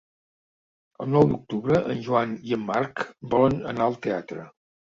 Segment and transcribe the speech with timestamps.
[1.05, 3.07] El nou d'octubre en Joan i en Marc
[3.37, 4.51] volen anar al teatre.